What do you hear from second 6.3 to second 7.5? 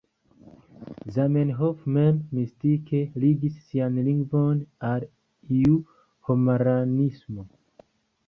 homaranismo.